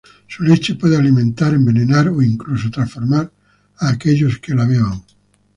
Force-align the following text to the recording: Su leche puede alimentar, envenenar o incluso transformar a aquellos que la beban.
Su 0.27 0.41
leche 0.41 0.73
puede 0.73 0.97
alimentar, 0.97 1.53
envenenar 1.53 2.09
o 2.09 2.23
incluso 2.23 2.71
transformar 2.71 3.31
a 3.77 3.89
aquellos 3.89 4.39
que 4.39 4.55
la 4.55 4.65
beban. 4.65 5.03